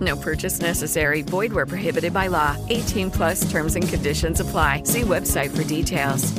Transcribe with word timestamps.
No 0.00 0.16
purchase 0.16 0.60
necessary. 0.60 1.22
Void 1.22 1.52
where 1.52 1.66
prohibited 1.66 2.12
by 2.12 2.28
law. 2.28 2.56
18 2.68 3.10
plus 3.10 3.50
terms 3.50 3.74
and 3.74 3.88
conditions 3.88 4.40
apply. 4.40 4.82
See 4.84 5.02
website 5.02 5.56
for 5.56 5.64
details. 5.64 6.34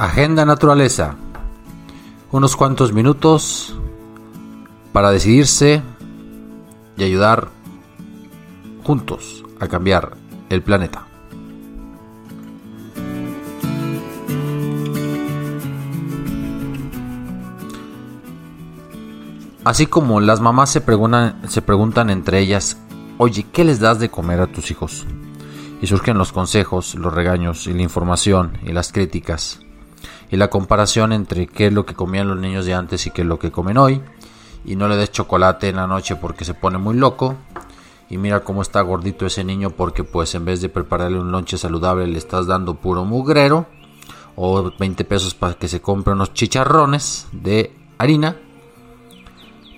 Agenda 0.00 0.46
Naturaleza. 0.46 1.14
Unos 2.32 2.56
cuantos 2.56 2.94
minutos 2.94 3.76
para 4.94 5.10
decidirse 5.10 5.82
y 6.96 7.04
ayudar 7.04 7.48
juntos 8.82 9.44
a 9.60 9.68
cambiar 9.68 10.16
el 10.48 10.62
planeta. 10.62 11.09
Así 19.70 19.86
como 19.86 20.20
las 20.20 20.40
mamás 20.40 20.68
se 20.68 20.80
preguntan, 20.80 21.42
se 21.48 21.62
preguntan 21.62 22.10
entre 22.10 22.40
ellas, 22.40 22.76
oye, 23.18 23.46
¿qué 23.52 23.62
les 23.62 23.78
das 23.78 24.00
de 24.00 24.10
comer 24.10 24.40
a 24.40 24.48
tus 24.48 24.72
hijos? 24.72 25.06
Y 25.80 25.86
surgen 25.86 26.18
los 26.18 26.32
consejos, 26.32 26.96
los 26.96 27.14
regaños 27.14 27.68
y 27.68 27.72
la 27.72 27.82
información 27.82 28.58
y 28.66 28.72
las 28.72 28.90
críticas 28.90 29.60
y 30.28 30.36
la 30.38 30.50
comparación 30.50 31.12
entre 31.12 31.46
qué 31.46 31.68
es 31.68 31.72
lo 31.72 31.86
que 31.86 31.94
comían 31.94 32.26
los 32.26 32.36
niños 32.36 32.64
de 32.64 32.74
antes 32.74 33.06
y 33.06 33.12
qué 33.12 33.22
es 33.22 33.28
lo 33.28 33.38
que 33.38 33.52
comen 33.52 33.78
hoy. 33.78 34.02
Y 34.64 34.74
no 34.74 34.88
le 34.88 34.96
des 34.96 35.12
chocolate 35.12 35.68
en 35.68 35.76
la 35.76 35.86
noche 35.86 36.16
porque 36.16 36.44
se 36.44 36.54
pone 36.54 36.78
muy 36.78 36.96
loco. 36.96 37.36
Y 38.08 38.18
mira 38.18 38.40
cómo 38.40 38.62
está 38.62 38.80
gordito 38.80 39.24
ese 39.24 39.44
niño 39.44 39.70
porque 39.70 40.02
pues 40.02 40.34
en 40.34 40.44
vez 40.44 40.60
de 40.60 40.68
prepararle 40.68 41.20
un 41.20 41.30
lonche 41.30 41.56
saludable 41.56 42.08
le 42.08 42.18
estás 42.18 42.48
dando 42.48 42.74
puro 42.74 43.04
mugrero. 43.04 43.66
O 44.34 44.72
20 44.76 45.04
pesos 45.04 45.34
para 45.34 45.54
que 45.54 45.68
se 45.68 45.80
compre 45.80 46.12
unos 46.12 46.34
chicharrones 46.34 47.28
de 47.30 47.72
harina. 47.98 48.34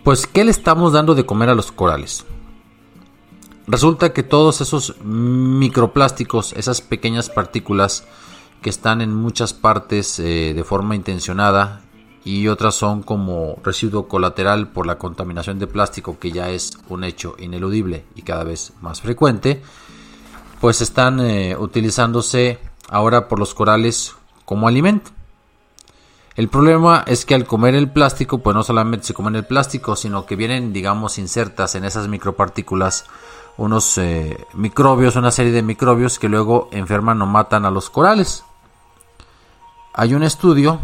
Pues 0.05 0.27
¿qué 0.27 0.42
le 0.42 0.50
estamos 0.50 0.92
dando 0.92 1.14
de 1.14 1.25
comer 1.25 1.48
a 1.48 1.55
los 1.55 1.70
corales? 1.70 2.25
Resulta 3.69 4.12
que 4.12 4.25
todos 4.25 4.61
esos 4.61 4.97
microplásticos, 5.05 6.53
esas 6.55 6.81
pequeñas 6.81 7.31
partículas, 7.31 8.05
que 8.62 8.70
están 8.70 9.00
en 9.00 9.14
muchas 9.14 9.55
partes 9.55 10.18
eh, 10.18 10.55
de 10.55 10.64
forma 10.64 10.96
intencionada 10.96 11.83
y 12.24 12.48
otras 12.48 12.74
son 12.74 13.02
como 13.05 13.58
residuo 13.63 14.08
colateral 14.08 14.68
por 14.68 14.86
la 14.86 14.98
contaminación 14.98 15.61
de 15.61 15.68
plástico 15.68 16.19
que 16.19 16.33
ya 16.33 16.51
es 16.51 16.79
un 16.89 17.05
hecho 17.05 17.36
ineludible 17.39 18.05
y 18.17 18.23
cada 18.23 18.42
vez 18.42 18.73
más 18.80 19.01
frecuente, 19.01 19.63
pues 20.61 20.80
están 20.80 21.20
eh, 21.20 21.57
utilizándose 21.57 22.58
ahora 22.89 23.29
por 23.29 23.39
los 23.39 23.55
corales 23.55 24.17
como 24.45 24.67
alimento. 24.67 25.13
El 26.35 26.48
problema 26.48 27.05
es 27.07 27.27
que 27.27 27.35
al 27.35 27.47
comer 27.47 27.75
el 27.75 27.91
plástico, 27.91 28.39
pues 28.39 28.57
no 28.57 28.63
solamente 28.63 29.07
se 29.07 29.15
comen 29.15 29.37
el 29.37 29.45
plástico, 29.45 29.97
sino 29.97 30.25
que 30.25 30.37
vienen, 30.37 30.73
digamos, 30.73 31.19
insertas 31.19 31.75
en 31.75 31.85
esas 31.85 32.09
micropartículas 32.09 33.05
unos 33.59 33.98
eh, 33.98 34.47
microbios, 34.55 35.17
una 35.17 35.31
serie 35.31 35.53
de 35.53 35.63
microbios 35.63 36.19
que 36.19 36.29
luego 36.29 36.69
enferman 36.73 37.20
o 37.20 37.27
matan 37.27 37.67
a 37.67 37.70
los 37.70 37.91
corales. 37.91 38.45
Hay 39.93 40.15
un 40.15 40.23
estudio 40.23 40.81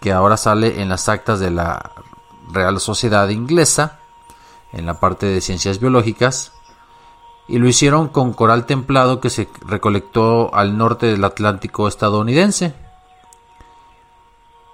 que 0.00 0.12
ahora 0.12 0.38
sale 0.38 0.80
en 0.80 0.88
las 0.88 1.08
actas 1.10 1.40
de 1.40 1.50
la 1.50 1.92
Real 2.50 2.80
Sociedad 2.80 3.28
Inglesa, 3.28 3.98
en 4.72 4.86
la 4.86 4.98
parte 4.98 5.26
de 5.26 5.40
ciencias 5.42 5.78
biológicas, 5.78 6.52
y 7.48 7.58
lo 7.58 7.68
hicieron 7.68 8.08
con 8.08 8.32
coral 8.32 8.64
templado 8.66 9.20
que 9.20 9.30
se 9.30 9.48
recolectó 9.66 10.54
al 10.54 10.78
norte 10.78 11.06
del 11.06 11.24
Atlántico 11.24 11.86
estadounidense. 11.86 12.74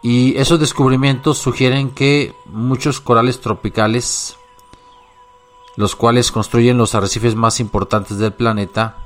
Y 0.03 0.37
esos 0.37 0.59
descubrimientos 0.59 1.39
sugieren 1.39 1.91
que 1.91 2.35
muchos 2.47 3.01
corales 3.01 3.41
tropicales, 3.41 4.37
los 5.77 5.95
cuales 5.95 6.33
construyen 6.33 6.77
los 6.77 6.97
arrecifes 6.97 7.37
más 7.37 7.61
importantes 7.61 8.19
del 8.19 8.33
planeta, 8.33 8.97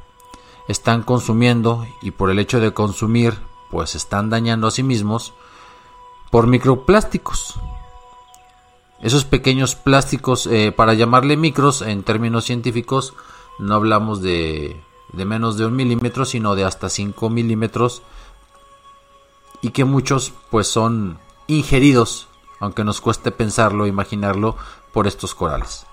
están 0.68 1.02
consumiendo 1.02 1.86
y 2.00 2.12
por 2.12 2.30
el 2.30 2.38
hecho 2.38 2.60
de 2.60 2.72
consumir 2.72 3.34
pues 3.70 3.94
están 3.94 4.30
dañando 4.30 4.66
a 4.66 4.70
sí 4.70 4.82
mismos 4.82 5.34
por 6.30 6.46
microplásticos. 6.46 7.54
Esos 9.02 9.24
pequeños 9.24 9.74
plásticos, 9.74 10.46
eh, 10.46 10.72
para 10.72 10.94
llamarle 10.94 11.36
micros 11.36 11.82
en 11.82 12.02
términos 12.02 12.44
científicos, 12.44 13.12
no 13.58 13.74
hablamos 13.74 14.22
de, 14.22 14.80
de 15.12 15.24
menos 15.26 15.58
de 15.58 15.66
un 15.66 15.76
milímetro, 15.76 16.24
sino 16.24 16.54
de 16.54 16.64
hasta 16.64 16.88
5 16.88 17.28
milímetros 17.28 18.02
y 19.66 19.70
que 19.70 19.84
muchos 19.84 20.32
pues 20.48 20.68
son 20.68 21.18
ingeridos, 21.48 22.28
aunque 22.60 22.84
nos 22.84 23.00
cueste 23.00 23.32
pensarlo, 23.32 23.88
imaginarlo, 23.88 24.54
por 24.92 25.08
estos 25.08 25.34
corales. 25.34 25.86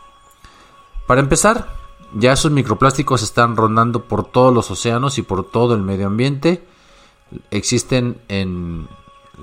Para 1.07 1.21
empezar, 1.21 1.73
ya 2.13 2.33
esos 2.33 2.51
microplásticos 2.51 3.23
están 3.23 3.55
rondando 3.55 4.03
por 4.03 4.25
todos 4.25 4.53
los 4.53 4.69
océanos 4.69 5.17
y 5.17 5.23
por 5.23 5.49
todo 5.49 5.73
el 5.73 5.81
medio 5.81 6.05
ambiente 6.05 6.63
existen 7.49 8.21
en 8.27 8.87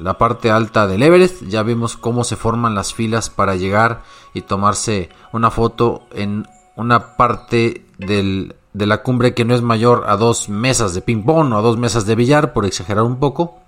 la 0.00 0.16
parte 0.16 0.52
alta 0.52 0.86
del 0.86 1.02
Everest. 1.02 1.42
Ya 1.48 1.64
vimos 1.64 1.96
cómo 1.96 2.22
se 2.22 2.36
forman 2.36 2.76
las 2.76 2.94
filas 2.94 3.30
para 3.30 3.56
llegar 3.56 4.04
y 4.32 4.42
tomarse 4.42 5.08
una 5.32 5.50
foto 5.50 6.04
en 6.12 6.46
una 6.76 7.16
parte 7.16 7.84
de 7.98 8.54
la 8.86 9.02
cumbre 9.02 9.34
que 9.34 9.44
no 9.44 9.56
es 9.56 9.62
mayor 9.62 10.04
a 10.06 10.16
dos 10.16 10.48
mesas 10.48 10.94
de 10.94 11.02
ping 11.02 11.24
pong 11.24 11.52
o 11.52 11.58
a 11.58 11.62
dos 11.62 11.78
mesas 11.78 12.06
de 12.06 12.14
billar, 12.14 12.52
por 12.52 12.64
exagerar 12.64 13.02
un 13.02 13.16
poco. 13.16 13.59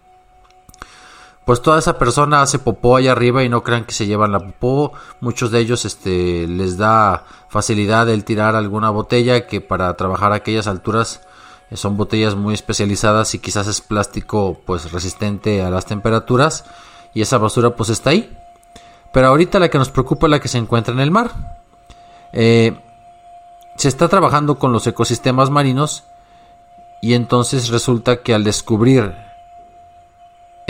Pues 1.44 1.60
toda 1.60 1.78
esa 1.78 1.98
persona 1.98 2.42
hace 2.42 2.58
popó 2.58 2.96
allá 2.96 3.12
arriba 3.12 3.42
y 3.42 3.48
no 3.48 3.64
crean 3.64 3.84
que 3.84 3.94
se 3.94 4.06
llevan 4.06 4.32
la 4.32 4.38
popó. 4.38 4.92
Muchos 5.20 5.50
de 5.50 5.58
ellos 5.58 5.84
este, 5.84 6.46
les 6.46 6.76
da 6.76 7.24
facilidad 7.48 8.08
el 8.08 8.24
tirar 8.24 8.54
alguna 8.54 8.90
botella 8.90 9.46
que 9.46 9.60
para 9.60 9.94
trabajar 9.96 10.32
a 10.32 10.36
aquellas 10.36 10.66
alturas 10.68 11.20
son 11.74 11.96
botellas 11.96 12.34
muy 12.34 12.54
especializadas 12.54 13.34
y 13.34 13.38
quizás 13.38 13.66
es 13.66 13.80
plástico 13.80 14.60
pues 14.66 14.92
resistente 14.92 15.62
a 15.62 15.70
las 15.70 15.86
temperaturas 15.86 16.64
y 17.14 17.22
esa 17.22 17.38
basura 17.38 17.74
pues 17.74 17.88
está 17.88 18.10
ahí. 18.10 18.36
Pero 19.12 19.28
ahorita 19.28 19.58
la 19.58 19.68
que 19.68 19.78
nos 19.78 19.90
preocupa 19.90 20.26
es 20.26 20.30
la 20.30 20.40
que 20.40 20.48
se 20.48 20.58
encuentra 20.58 20.94
en 20.94 21.00
el 21.00 21.10
mar. 21.10 21.58
Eh, 22.32 22.78
se 23.76 23.88
está 23.88 24.08
trabajando 24.08 24.58
con 24.58 24.72
los 24.72 24.86
ecosistemas 24.86 25.50
marinos 25.50 26.04
y 27.00 27.14
entonces 27.14 27.68
resulta 27.68 28.22
que 28.22 28.34
al 28.34 28.44
descubrir 28.44 29.14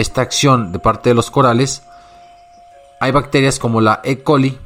esta 0.02 0.20
acción 0.20 0.72
de 0.72 0.78
parte 0.78 1.08
de 1.08 1.14
los 1.14 1.30
corales, 1.30 1.82
hay 3.00 3.10
bacterias 3.10 3.58
como 3.58 3.80
la 3.80 4.00
E. 4.04 4.22
coli 4.22 4.58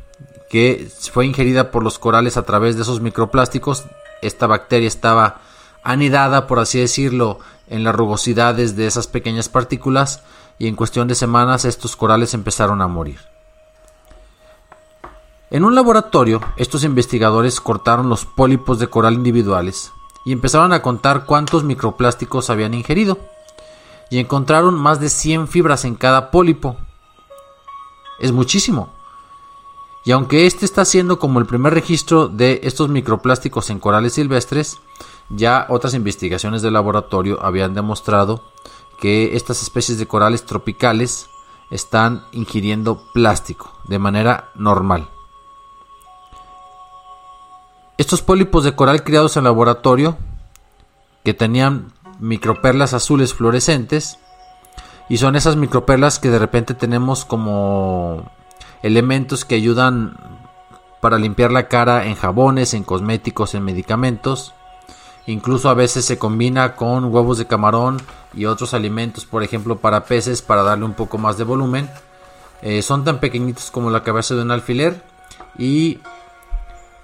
que 0.50 0.88
fue 1.12 1.26
ingerida 1.26 1.70
por 1.70 1.82
los 1.82 1.98
corales 1.98 2.36
a 2.36 2.42
través 2.42 2.76
de 2.76 2.82
esos 2.82 3.00
microplásticos. 3.00 3.84
Esta 4.22 4.46
bacteria 4.46 4.88
estaba 4.88 5.40
anidada, 5.82 6.46
por 6.46 6.58
así 6.58 6.80
decirlo, 6.80 7.38
en 7.68 7.84
las 7.84 7.94
rugosidades 7.94 8.76
de 8.76 8.86
esas 8.86 9.06
pequeñas 9.06 9.48
partículas 9.48 10.22
y 10.58 10.68
en 10.68 10.76
cuestión 10.76 11.08
de 11.08 11.14
semanas 11.14 11.64
estos 11.64 11.96
corales 11.96 12.34
empezaron 12.34 12.80
a 12.80 12.88
morir. 12.88 13.18
En 15.50 15.64
un 15.64 15.74
laboratorio, 15.74 16.40
estos 16.56 16.82
investigadores 16.84 17.60
cortaron 17.60 18.08
los 18.08 18.24
pólipos 18.24 18.78
de 18.78 18.88
coral 18.88 19.14
individuales 19.14 19.92
y 20.24 20.32
empezaron 20.32 20.72
a 20.72 20.82
contar 20.82 21.24
cuántos 21.24 21.62
microplásticos 21.62 22.50
habían 22.50 22.74
ingerido 22.74 23.18
y 24.10 24.18
encontraron 24.18 24.74
más 24.74 25.00
de 25.00 25.08
100 25.08 25.48
fibras 25.48 25.84
en 25.84 25.94
cada 25.94 26.30
pólipo. 26.30 26.76
Es 28.18 28.32
muchísimo. 28.32 28.92
Y 30.04 30.12
aunque 30.12 30.46
este 30.46 30.64
está 30.64 30.84
siendo 30.84 31.18
como 31.18 31.40
el 31.40 31.46
primer 31.46 31.74
registro 31.74 32.28
de 32.28 32.60
estos 32.62 32.88
microplásticos 32.88 33.70
en 33.70 33.80
corales 33.80 34.12
silvestres, 34.14 34.78
ya 35.28 35.66
otras 35.68 35.94
investigaciones 35.94 36.62
de 36.62 36.70
laboratorio 36.70 37.44
habían 37.44 37.74
demostrado 37.74 38.44
que 39.00 39.36
estas 39.36 39.62
especies 39.62 39.98
de 39.98 40.06
corales 40.06 40.46
tropicales 40.46 41.28
están 41.70 42.24
ingiriendo 42.30 43.02
plástico 43.12 43.72
de 43.88 43.98
manera 43.98 44.50
normal. 44.54 45.08
Estos 47.98 48.22
pólipos 48.22 48.62
de 48.62 48.76
coral 48.76 49.02
criados 49.02 49.36
en 49.36 49.44
laboratorio, 49.44 50.16
que 51.24 51.34
tenían 51.34 51.92
microperlas 52.18 52.94
azules 52.94 53.34
fluorescentes, 53.34 54.18
y 55.08 55.18
son 55.18 55.36
esas 55.36 55.56
microperlas 55.56 56.18
que 56.18 56.30
de 56.30 56.38
repente 56.38 56.74
tenemos 56.74 57.24
como 57.24 58.30
elementos 58.82 59.44
que 59.44 59.54
ayudan 59.54 60.16
para 61.00 61.18
limpiar 61.18 61.52
la 61.52 61.68
cara 61.68 62.06
en 62.06 62.16
jabones, 62.16 62.74
en 62.74 62.82
cosméticos, 62.82 63.54
en 63.54 63.64
medicamentos. 63.64 64.54
Incluso 65.26 65.68
a 65.68 65.74
veces 65.74 66.04
se 66.04 66.18
combina 66.18 66.76
con 66.76 67.04
huevos 67.04 67.38
de 67.38 67.46
camarón 67.46 68.00
y 68.34 68.46
otros 68.46 68.74
alimentos, 68.74 69.24
por 69.24 69.42
ejemplo 69.42 69.78
para 69.78 70.04
peces, 70.04 70.42
para 70.42 70.62
darle 70.62 70.84
un 70.84 70.94
poco 70.94 71.18
más 71.18 71.36
de 71.38 71.44
volumen. 71.44 71.88
Eh, 72.62 72.82
son 72.82 73.04
tan 73.04 73.20
pequeñitos 73.20 73.70
como 73.70 73.90
la 73.90 74.02
cabeza 74.02 74.34
de 74.34 74.42
un 74.42 74.50
alfiler 74.50 75.02
y 75.58 76.00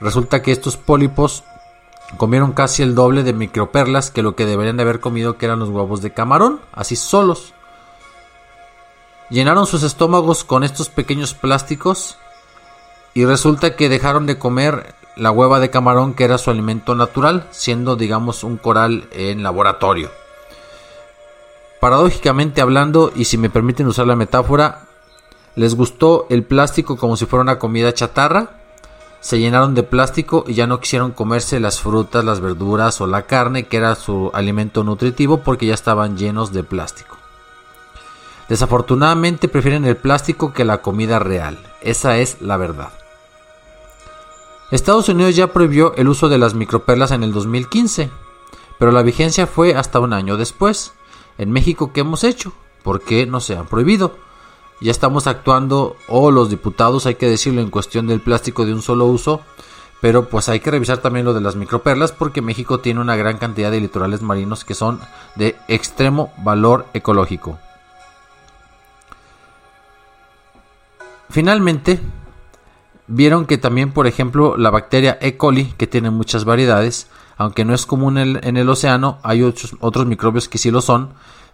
resulta 0.00 0.43
que 0.43 0.53
estos 0.53 0.76
pólipos 0.76 1.44
comieron 2.17 2.53
casi 2.53 2.82
el 2.82 2.94
doble 2.94 3.23
de 3.23 3.32
microperlas 3.32 4.11
que 4.11 4.23
lo 4.23 4.35
que 4.37 4.47
deberían 4.47 4.76
de 4.76 4.82
haber 4.82 5.00
comido 5.00 5.37
que 5.37 5.47
eran 5.47 5.59
los 5.59 5.69
huevos 5.69 6.03
de 6.03 6.12
camarón, 6.12 6.61
así 6.73 6.97
solos. 6.97 7.55
Llenaron 9.31 9.67
sus 9.67 9.82
estómagos 9.82 10.44
con 10.44 10.62
estos 10.62 10.88
pequeños 10.88 11.35
plásticos 11.35 12.19
y 13.14 13.25
resulta 13.25 13.76
que 13.76 13.88
dejaron 13.88 14.26
de 14.26 14.38
comer 14.38 14.94
la 15.17 15.31
hueva 15.31 15.61
de 15.61 15.70
camarón 15.70 16.14
que 16.14 16.25
era 16.25 16.38
su 16.38 16.50
alimento 16.50 16.94
natural, 16.94 17.47
siendo 17.50 17.97
digamos 17.97 18.44
un 18.44 18.56
coral 18.56 19.08
en 19.12 19.43
laboratorio. 19.43 20.11
Paradójicamente 21.81 22.61
hablando, 22.61 23.12
y 23.15 23.25
si 23.25 23.38
me 23.38 23.50
permiten 23.50 23.88
usar 23.88 24.06
la 24.06 24.17
metáfora, 24.17 24.82
les 25.56 25.75
gustó 25.75 26.26
el 26.31 26.44
plástico 26.44 26.97
como 26.97 27.17
si 27.17 27.26
fuera 27.26 27.43
una 27.43 27.58
comida 27.58 27.93
chatarra, 27.93 28.62
se 29.23 29.39
llenaron 29.39 29.75
de 29.75 29.85
plástico 29.85 30.45
y 30.49 30.55
ya 30.55 30.67
no 30.67 30.81
quisieron 30.81 31.13
comerse 31.13 31.61
las 31.61 31.81
frutas, 31.81 32.25
las 32.25 32.41
verduras 32.41 33.01
o 33.01 33.07
la 33.07 33.23
carne, 33.23 33.69
que 33.69 33.77
era 33.77 33.95
su 33.95 34.33
alimento 34.35 34.83
nutritivo, 34.83 35.39
porque 35.39 35.67
ya 35.67 35.75
estaban 35.75 36.19
llenos 36.19 36.53
de 36.53 36.65
plástico. 36.65 37.17
Desafortunadamente 38.49 39.47
prefieren 39.47 39.85
el 39.85 39.97
plástico 39.97 40.53
que 40.53 40.65
la 40.65 40.83
comida 40.83 41.21
real. 41.21 41.57
Esa 41.81 42.19
es 42.19 42.43
la 42.43 42.57
verdad. 42.57 42.91
Estados 44.73 45.09
Unidos 45.09 45.37
ya 45.37 45.53
prohibió 45.53 45.95
el 45.95 46.09
uso 46.09 46.29
de 46.29 46.39
las 46.39 46.55
microperlas 46.55 47.13
en 47.13 47.23
el 47.23 47.33
2015, 47.33 48.11
pero 48.81 48.91
la 48.91 49.03
vigencia 49.03 49.47
fue 49.47 49.77
hasta 49.77 50.01
un 50.01 50.13
año 50.13 50.37
después. 50.37 50.95
En 51.39 51.53
México, 51.53 51.93
¿qué 51.93 52.01
hemos 52.01 52.25
hecho? 52.25 52.53
¿Por 52.83 53.03
qué 53.03 53.25
no 53.25 53.39
se 53.39 53.57
han 53.57 53.67
prohibido? 53.67 54.17
Ya 54.82 54.90
estamos 54.90 55.26
actuando, 55.26 55.96
o 56.08 56.31
los 56.31 56.50
diputados, 56.50 57.06
hay 57.06 57.14
que 57.14 57.29
decirlo, 57.29 57.61
en 57.61 57.70
cuestión 57.70 58.06
del 58.06 58.20
plástico 58.20 58.67
de 58.67 58.75
un 58.75 58.82
solo 58.82 59.06
uso, 59.06 59.40
pero 60.00 60.29
pues 60.29 60.49
hay 60.49 60.58
que 60.58 60.73
revisar 60.73 60.99
también 60.99 61.25
lo 61.25 61.34
de 61.34 61.40
las 61.40 61.55
microperlas 61.55 62.11
porque 62.11 62.43
México 62.43 62.81
tiene 62.81 63.00
una 63.00 63.14
gran 63.14 63.38
cantidad 63.38 63.70
de 63.70 63.81
litorales 63.81 64.20
marinos 64.20 64.64
que 64.64 64.75
son 64.75 64.99
de 65.37 65.56
extremo 65.69 66.32
valor 66.38 66.87
ecológico. 66.93 67.61
Finalmente, 71.31 72.00
vieron 73.06 73.46
que 73.46 73.58
también, 73.58 73.93
por 73.93 74.06
ejemplo, 74.08 74.56
la 74.56 74.70
bacteria 74.70 75.17
E. 75.20 75.37
coli, 75.37 75.73
que 75.79 75.87
tiene 75.87 76.11
muchas 76.11 76.44
variedades, 76.44 77.06
aunque 77.37 77.64
no 77.64 77.73
es 77.73 77.87
común 77.87 78.19
en 78.19 78.56
el, 78.56 78.69
océano, 78.69 79.19
hay 79.23 79.43
otros, 79.43 80.06
microbios 80.06 80.49
que 80.49 80.58
sí 80.58 80.70
lo 80.70 80.81
son, 80.81 81.11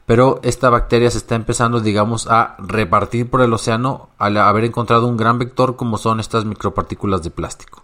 pero 0.09 0.41
esta 0.43 0.71
bacteria 0.71 1.11
se 1.11 1.19
está 1.19 1.35
empezando, 1.35 1.81
digamos, 1.81 2.29
a 2.29 2.57
repartir 2.59 3.29
por 3.29 3.43
el 3.43 3.53
océano 3.53 4.09
al 4.17 4.39
haber 4.39 4.65
encontrado 4.65 5.07
un 5.07 5.19
gran 5.19 5.39
vector 5.39 5.77
como 5.77 5.99
son 5.99 6.19
estas 6.19 6.47
micropartículas 6.47 7.23
de 7.23 7.31
plástico. 7.31 7.83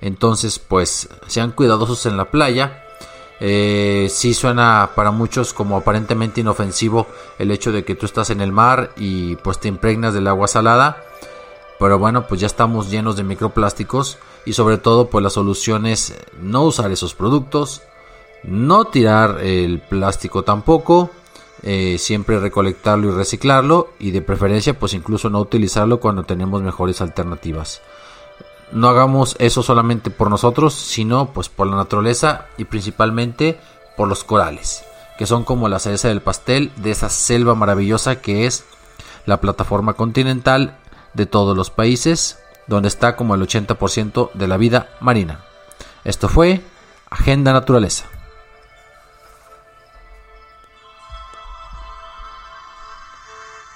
Entonces, 0.00 0.58
pues, 0.58 1.08
sean 1.28 1.52
cuidadosos 1.52 2.06
en 2.06 2.16
la 2.16 2.30
playa. 2.32 2.82
Eh, 3.38 4.08
sí 4.10 4.34
suena 4.34 4.90
para 4.96 5.12
muchos 5.12 5.54
como 5.54 5.76
aparentemente 5.76 6.40
inofensivo 6.40 7.06
el 7.38 7.52
hecho 7.52 7.70
de 7.70 7.84
que 7.84 7.94
tú 7.94 8.04
estás 8.04 8.30
en 8.30 8.40
el 8.40 8.50
mar 8.50 8.90
y 8.96 9.36
pues 9.36 9.58
te 9.60 9.68
impregnas 9.68 10.12
del 10.12 10.26
agua 10.26 10.46
salada 10.46 11.04
pero 11.80 11.98
bueno, 11.98 12.26
pues 12.26 12.42
ya 12.42 12.46
estamos 12.46 12.90
llenos 12.90 13.16
de 13.16 13.24
microplásticos 13.24 14.18
y 14.44 14.52
sobre 14.52 14.76
todo 14.76 15.08
pues 15.08 15.22
la 15.22 15.30
solución 15.30 15.86
es 15.86 16.14
no 16.38 16.64
usar 16.64 16.92
esos 16.92 17.14
productos, 17.14 17.80
no 18.44 18.84
tirar 18.84 19.40
el 19.40 19.80
plástico 19.80 20.44
tampoco, 20.44 21.08
eh, 21.62 21.98
siempre 21.98 22.38
recolectarlo 22.38 23.08
y 23.08 23.12
reciclarlo 23.12 23.92
y 23.98 24.12
de 24.12 24.22
preferencia 24.22 24.78
pues 24.78 24.94
incluso 24.94 25.28
no 25.28 25.40
utilizarlo 25.40 26.00
cuando 26.00 26.22
tenemos 26.22 26.62
mejores 26.62 27.00
alternativas. 27.00 27.82
No 28.72 28.88
hagamos 28.88 29.36
eso 29.38 29.62
solamente 29.62 30.10
por 30.10 30.30
nosotros, 30.30 30.74
sino 30.74 31.32
pues 31.32 31.48
por 31.48 31.66
la 31.66 31.76
naturaleza 31.76 32.46
y 32.56 32.64
principalmente 32.64 33.58
por 33.96 34.08
los 34.08 34.24
corales, 34.24 34.84
que 35.18 35.26
son 35.26 35.44
como 35.44 35.68
la 35.68 35.80
cereza 35.80 36.08
del 36.08 36.22
pastel 36.22 36.72
de 36.76 36.92
esa 36.92 37.08
selva 37.08 37.54
maravillosa 37.54 38.20
que 38.20 38.46
es 38.46 38.64
la 39.26 39.40
plataforma 39.40 39.94
continental 39.94 40.78
de 41.14 41.26
todos 41.26 41.56
los 41.56 41.70
países, 41.70 42.38
donde 42.68 42.88
está 42.88 43.16
como 43.16 43.34
el 43.34 43.42
80% 43.42 44.30
de 44.32 44.48
la 44.48 44.56
vida 44.56 44.88
marina. 45.00 45.40
Esto 46.04 46.28
fue 46.28 46.62
Agenda 47.10 47.52
Naturaleza. 47.52 48.06